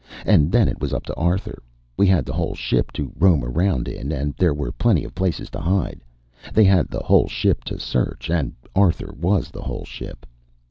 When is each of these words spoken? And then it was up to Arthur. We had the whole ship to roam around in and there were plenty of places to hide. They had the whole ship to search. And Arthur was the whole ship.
And 0.25 0.51
then 0.51 0.67
it 0.67 0.81
was 0.81 0.93
up 0.93 1.03
to 1.05 1.15
Arthur. 1.15 1.61
We 1.95 2.07
had 2.07 2.25
the 2.25 2.33
whole 2.33 2.55
ship 2.55 2.91
to 2.93 3.13
roam 3.19 3.45
around 3.45 3.87
in 3.87 4.11
and 4.11 4.33
there 4.35 4.51
were 4.51 4.71
plenty 4.71 5.03
of 5.03 5.13
places 5.13 5.47
to 5.51 5.59
hide. 5.59 6.01
They 6.55 6.63
had 6.63 6.87
the 6.87 7.03
whole 7.03 7.27
ship 7.27 7.63
to 7.65 7.77
search. 7.79 8.27
And 8.31 8.53
Arthur 8.75 9.13
was 9.15 9.51
the 9.51 9.61
whole 9.61 9.85
ship. 9.85 10.25